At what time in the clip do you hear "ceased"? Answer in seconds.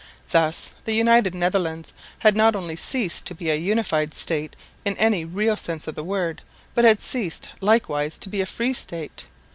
2.75-3.27, 7.03-7.49